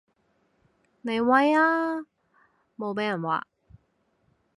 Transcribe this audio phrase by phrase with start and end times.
[1.01, 2.03] 你威啊
[2.75, 3.45] 無被人話